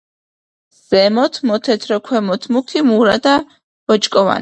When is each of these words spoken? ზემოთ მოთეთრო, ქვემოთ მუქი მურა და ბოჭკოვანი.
ზემოთ 0.93 1.37
მოთეთრო, 1.51 2.01
ქვემოთ 2.09 2.51
მუქი 2.57 2.87
მურა 2.91 3.17
და 3.29 3.39
ბოჭკოვანი. 3.85 4.39